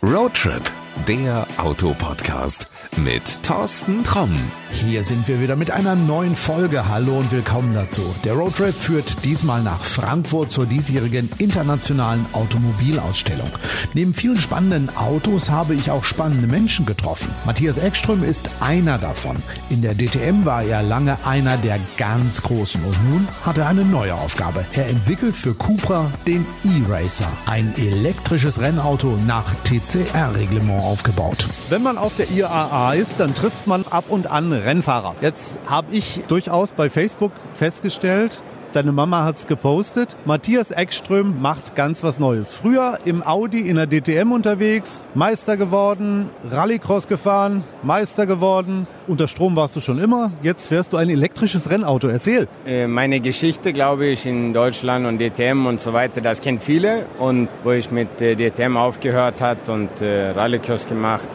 [0.00, 0.64] Roadtrip,
[1.06, 4.36] der Autopodcast mit Thorsten Tromm.
[4.70, 6.88] Hier sind wir wieder mit einer neuen Folge.
[6.88, 8.02] Hallo und willkommen dazu.
[8.24, 13.50] Der Roadtrip führt diesmal nach Frankfurt zur diesjährigen internationalen Automobilausstellung.
[13.94, 17.30] Neben vielen spannenden Autos habe ich auch spannende Menschen getroffen.
[17.46, 19.36] Matthias Eckström ist einer davon.
[19.70, 23.84] In der DTM war er lange einer der ganz Großen und nun hat er eine
[23.84, 24.64] neue Aufgabe.
[24.74, 31.46] Er entwickelt für Cupra den E-Racer, ein elektrisches Rennauto nach TCR-Reglement aufgebaut.
[31.68, 35.14] Wenn man auf der IAA ist, dann trifft man ab und an Rennfahrer.
[35.20, 38.42] Jetzt habe ich durchaus bei Facebook festgestellt,
[38.74, 40.14] Deine Mama hat's gepostet.
[40.26, 42.54] Matthias Eckström macht ganz was Neues.
[42.54, 48.86] Früher im Audi in der DTM unterwegs, Meister geworden, Rallycross gefahren, Meister geworden.
[49.06, 50.32] Unter Strom warst du schon immer.
[50.42, 52.08] Jetzt fährst du ein elektrisches Rennauto.
[52.08, 52.46] Erzähl.
[52.66, 57.06] Äh, meine Geschichte, glaube ich, in Deutschland und DTM und so weiter, das kennt viele.
[57.18, 61.30] Und wo ich mit äh, DTM aufgehört hat und äh, Rallycross gemacht,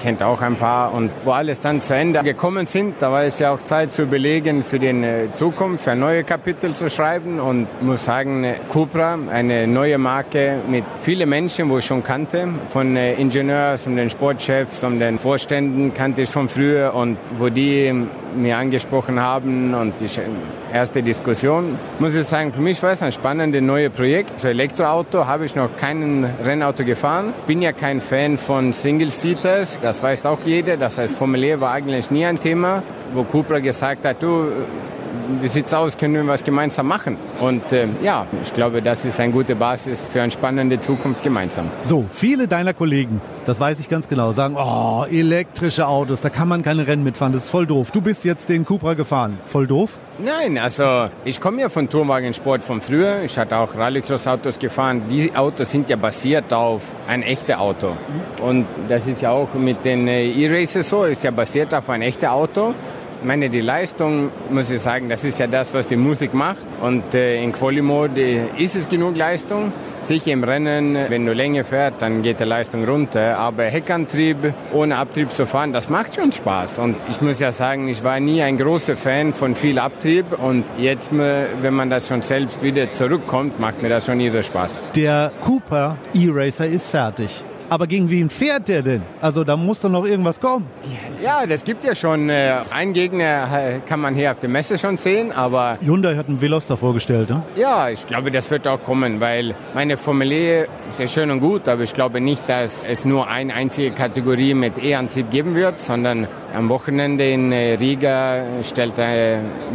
[0.00, 0.92] kennt auch ein paar.
[0.92, 4.02] Und wo alles dann zu Ende gekommen sind, da war es ja auch Zeit zu
[4.02, 9.66] überlegen für die Zukunft, für neue Kapitel Kapitel zu schreiben und muss sagen, Cupra, eine
[9.66, 14.82] neue Marke mit vielen Menschen, wo ich schon kannte, von äh, Ingenieurs und den Sportchefs
[14.82, 17.92] und den Vorständen kannte ich von früher und wo die
[18.34, 20.08] mir angesprochen haben und die
[20.72, 24.40] erste Diskussion, muss ich sagen, für mich war es ein spannendes neues Projekt.
[24.40, 27.34] So Elektroauto habe ich noch kein Rennauto gefahren.
[27.46, 30.78] Bin ja kein Fan von Single-Seaters, das weiß auch jeder.
[30.78, 34.46] Das heißt, Formel E war eigentlich nie ein Thema, wo Cupra gesagt hat, du,
[35.40, 37.16] wie sieht es aus, können wir was gemeinsam machen?
[37.40, 41.70] Und äh, ja, ich glaube, das ist eine gute Basis für eine spannende Zukunft gemeinsam.
[41.84, 46.48] So, viele deiner Kollegen, das weiß ich ganz genau, sagen, oh, elektrische Autos, da kann
[46.48, 47.90] man keine Rennen mitfahren, das ist voll doof.
[47.90, 49.98] Du bist jetzt den Cupra gefahren, voll doof?
[50.18, 53.22] Nein, also ich komme ja von Tourwagensport von früher.
[53.24, 55.02] Ich hatte auch Rallycross-Autos gefahren.
[55.10, 57.96] Die Autos sind ja basiert auf ein echtes Auto.
[58.40, 62.00] Und das ist ja auch mit den äh, E-Races so, ist ja basiert auf ein
[62.02, 62.74] echtes Auto.
[63.24, 66.66] Ich meine, die Leistung, muss ich sagen, das ist ja das, was die Musik macht.
[66.82, 69.72] Und äh, in Quali-Mode ist es genug Leistung.
[70.02, 73.38] Sicher im Rennen, wenn du länger fährst, dann geht die Leistung runter.
[73.38, 76.78] Aber Heckantrieb ohne Abtrieb zu fahren, das macht schon Spaß.
[76.80, 80.26] Und ich muss ja sagen, ich war nie ein großer Fan von viel Abtrieb.
[80.38, 84.82] Und jetzt, wenn man das schon selbst wieder zurückkommt, macht mir das schon wieder Spaß.
[84.94, 87.42] Der Cooper E-Racer ist fertig.
[87.68, 89.02] Aber gegen wen fährt der denn?
[89.20, 90.66] Also da muss doch noch irgendwas kommen.
[91.22, 92.28] Ja, das gibt ja schon.
[92.28, 95.78] Äh, ein Gegner äh, kann man hier auf der Messe schon sehen, aber...
[95.80, 97.42] Hyundai hat einen Veloster vorgestellt, ne?
[97.56, 100.30] Ja, ich glaube, das wird auch kommen, weil meine Formel
[100.88, 104.54] ist ja schön und gut, aber ich glaube nicht, dass es nur eine einzige Kategorie
[104.54, 108.94] mit E-Antrieb geben wird, sondern am Wochenende in äh, Riga stellt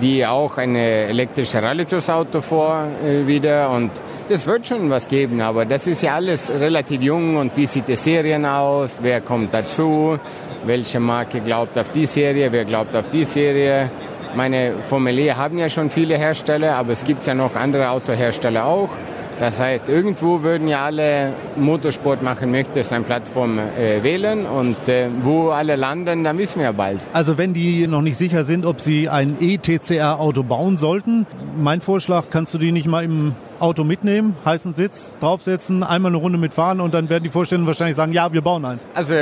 [0.00, 2.88] die auch ein elektrisches Rallycross-Auto vor
[3.26, 3.90] wieder und
[4.28, 7.88] das wird schon was geben, aber das ist ja alles relativ jung und wie sieht
[7.88, 10.16] die Serien aus, wer kommt dazu,
[10.64, 13.90] welche Marke glaubt auf die Serie, wer glaubt auf die Serie.
[14.36, 18.64] Meine Formel E haben ja schon viele Hersteller, aber es gibt ja noch andere Autohersteller
[18.64, 18.90] auch.
[19.40, 25.08] Das heißt, irgendwo würden ja alle Motorsport machen möchten, seine Plattform äh, wählen und äh,
[25.22, 27.00] wo alle landen, dann wissen wir bald.
[27.12, 31.26] Also wenn die noch nicht sicher sind, ob sie ein E-TCR-Auto bauen sollten,
[31.58, 36.18] mein Vorschlag, kannst du die nicht mal im Auto mitnehmen, heißen Sitz, draufsetzen, einmal eine
[36.18, 38.80] Runde mitfahren und dann werden die Vorstände wahrscheinlich sagen, ja, wir bauen einen.
[38.94, 39.14] Also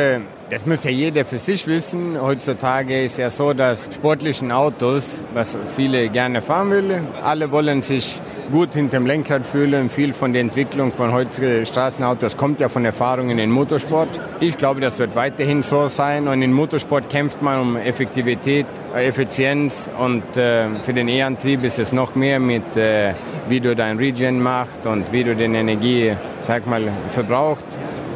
[0.51, 2.21] das muss ja jeder für sich wissen.
[2.21, 8.21] Heutzutage ist ja so, dass sportlichen Autos, was viele gerne fahren wollen, alle wollen sich
[8.53, 9.91] gut hinter dem Lenkrad fühlen.
[9.91, 14.21] Viel von der Entwicklung von heutigen Straßenautos kommt ja von Erfahrungen in Motorsport.
[14.41, 16.29] Ich glaube, das wird weiterhin so sein.
[16.29, 21.93] Und in Motorsport kämpft man um Effektivität, Effizienz und äh, für den E-Antrieb ist es
[21.93, 23.15] noch mehr mit, äh,
[23.49, 27.65] wie du dein Regen machst und wie du den Energie, sag mal, verbraucht.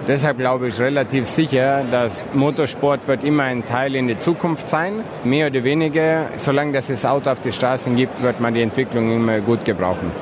[0.09, 5.03] Deshalb glaube ich relativ sicher, dass Motorsport wird immer ein Teil in der Zukunft sein.
[5.25, 9.11] Mehr oder weniger, solange es das Auto auf den Straßen gibt, wird man die Entwicklung
[9.11, 10.13] immer gut gebrauchen.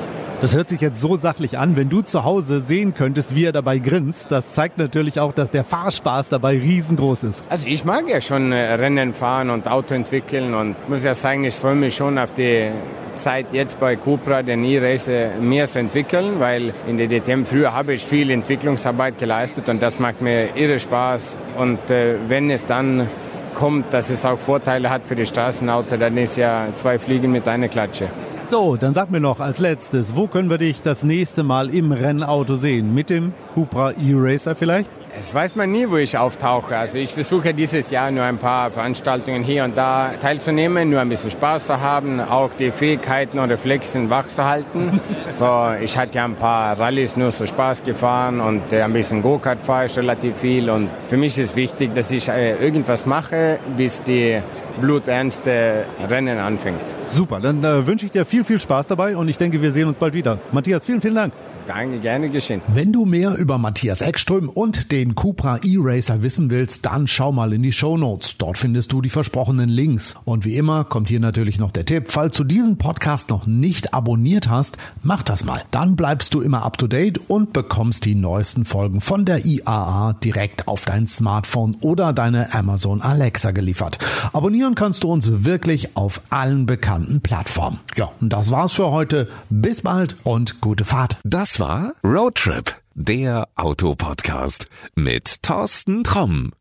[0.41, 1.77] Das hört sich jetzt so sachlich an.
[1.77, 5.49] Wenn du zu Hause sehen könntest, wie er dabei grinst, das zeigt natürlich auch, dass
[5.49, 7.43] der Fahrspaß dabei riesengroß ist.
[7.49, 11.45] Also ich mag ja schon äh, Rennen fahren und Auto entwickeln und muss ja sagen,
[11.45, 12.69] ich freue mich schon auf die
[13.17, 17.93] Zeit jetzt bei Cupra den E-Racer mehr zu entwickeln, weil in der DTM früher habe
[17.93, 21.37] ich viel Entwicklungsarbeit geleistet und das macht mir irre Spaß.
[21.57, 23.09] Und äh, wenn es dann
[23.53, 27.47] kommt, dass es auch Vorteile hat für die Straßenauto, dann ist ja zwei Fliegen mit
[27.47, 28.09] einer Klatsche.
[28.47, 31.91] So, dann sag mir noch als letztes, wo können wir dich das nächste Mal im
[31.91, 32.93] Rennauto sehen?
[32.93, 34.87] Mit dem Cupra E-Racer vielleicht?
[35.17, 36.77] Es weiß man nie, wo ich auftauche.
[36.77, 41.09] Also ich versuche dieses Jahr nur ein paar Veranstaltungen hier und da teilzunehmen, nur ein
[41.09, 44.99] bisschen Spaß zu haben, auch die Fähigkeiten und Reflexen wach zu halten.
[45.31, 49.23] so, ich hatte ja ein paar Rallyes nur so Spaß gefahren und äh, ein bisschen
[49.23, 50.69] Go-Kart fahre ich relativ viel.
[50.69, 54.39] Und für mich ist wichtig, dass ich äh, irgendwas mache, bis die
[54.79, 56.81] bluternste Rennen anfängt.
[57.07, 59.87] Super, dann äh, wünsche ich dir viel, viel Spaß dabei und ich denke, wir sehen
[59.87, 60.39] uns bald wieder.
[60.51, 61.33] Matthias, vielen, vielen Dank.
[61.67, 62.61] Danke, gerne geschehen.
[62.67, 67.53] Wenn du mehr über Matthias Eckström und den Cupra E-Racer wissen willst, dann schau mal
[67.53, 68.37] in die Show Notes.
[68.37, 70.15] Dort findest du die versprochenen Links.
[70.25, 73.93] Und wie immer kommt hier natürlich noch der Tipp, falls du diesen Podcast noch nicht
[73.93, 75.63] abonniert hast, mach das mal.
[75.71, 80.13] Dann bleibst du immer up to date und bekommst die neuesten Folgen von der IAA
[80.23, 83.97] direkt auf dein Smartphone oder deine Amazon Alexa geliefert.
[84.33, 87.79] Abonnieren kannst du uns wirklich auf allen bekannten Plattformen.
[87.95, 89.29] Ja, und das war's für heute.
[89.49, 91.17] Bis bald und gute Fahrt.
[91.23, 96.55] Das war Roadtrip, der Autopodcast mit Thorsten Tromm.